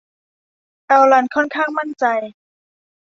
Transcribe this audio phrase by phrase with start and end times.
[0.85, 2.05] แอลลันค่อนข้างมั่นใจ